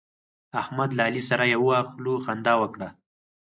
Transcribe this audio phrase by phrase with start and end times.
[0.61, 2.89] احمد له علي سره یوه خوله خندا وکړه.